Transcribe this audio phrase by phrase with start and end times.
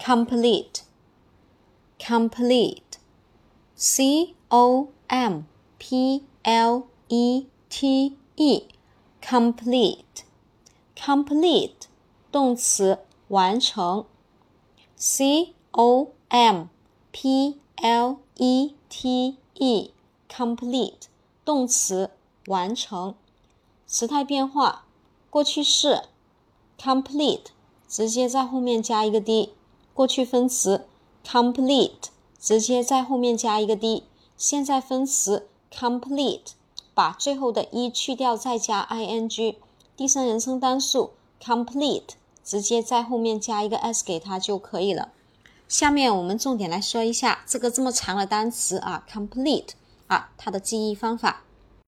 [0.00, 0.82] complete,
[1.98, 2.98] complete,
[3.74, 5.44] c o m
[5.78, 8.68] p l e t e,
[9.20, 10.22] complete,
[10.96, 11.86] complete
[12.30, 14.06] 动词完成，
[14.96, 16.68] c o m
[17.10, 19.90] p l e t e,
[20.28, 21.06] complete
[21.44, 22.10] 动词
[22.46, 23.14] 完成。
[23.88, 24.84] 时态变化，
[25.30, 26.02] 过去式
[26.78, 27.46] complete
[27.88, 29.54] 直接在后面加一个 d，
[29.93, 30.85] 过去分词
[31.25, 32.09] complete
[32.39, 34.03] 直接在后面加一个 d，
[34.37, 36.53] 现在分词 complete
[36.93, 39.55] 把最后的一去掉再加 ing，
[39.95, 45.09] 第三人称单数 complete 直接在后面加一个 s 给它就可以了。
[45.67, 49.69] 下面我们重点来说一下这个这么长的单词啊，complete
[50.07, 51.43] 啊，它的记忆方法。